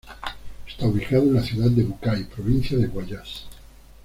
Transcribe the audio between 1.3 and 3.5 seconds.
la ciudad de Bucay, provincia de Guayas.